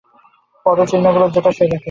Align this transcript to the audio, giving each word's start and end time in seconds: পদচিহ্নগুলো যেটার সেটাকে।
পদচিহ্নগুলো 0.65 1.25
যেটার 1.35 1.53
সেটাকে। 1.57 1.77